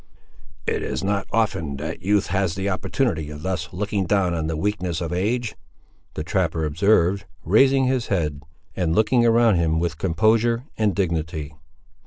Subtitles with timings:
[0.65, 4.57] "It is not often that youth has an opportunity of thus looking down on the
[4.57, 5.53] weakness of age!"
[6.15, 8.41] the trapper observed, raising his head,
[8.75, 11.53] and looking around him with composure and dignity.